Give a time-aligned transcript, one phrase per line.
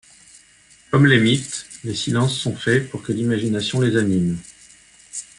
[0.89, 4.39] Comme les mythes, les silences sont faits pour que l’imagination les anime.